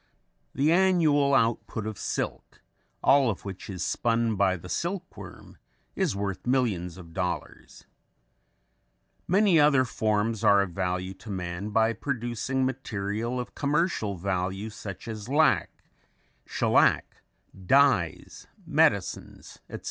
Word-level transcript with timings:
The 0.55 0.71
annual 0.71 1.35
output 1.35 1.85
of 1.85 1.99
silk, 1.99 2.63
all 3.03 3.29
of 3.29 3.45
which 3.45 3.69
is 3.69 3.83
spun 3.85 4.35
by 4.35 4.57
the 4.57 4.67
silkworm, 4.67 5.59
is 5.95 6.15
worth 6.15 6.47
millions 6.47 6.97
of 6.97 7.13
dollars. 7.13 7.85
Many 9.27 9.59
other 9.59 9.85
forms 9.85 10.43
are 10.43 10.63
of 10.63 10.71
value 10.71 11.13
to 11.13 11.29
man 11.29 11.69
by 11.69 11.93
producing 11.93 12.65
material 12.65 13.39
of 13.39 13.53
commercial 13.53 14.17
value 14.17 14.71
such 14.71 15.07
as 15.07 15.29
lac, 15.29 15.69
shellack, 16.47 17.21
dyes, 17.55 18.47
medicines, 18.65 19.59
etc. 19.69 19.79